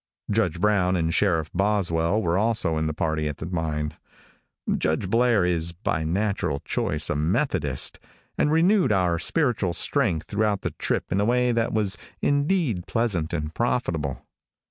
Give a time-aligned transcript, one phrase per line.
[0.31, 3.93] Judge Brown and Sheriff Boswell were also in the party at the mine.
[4.75, 7.99] Judge Blair is, by natural choice, a Methodist,
[8.35, 13.31] and renewed our spiritual strength throughout the trip in a way that was indeed pleasant
[13.31, 14.25] and profitable.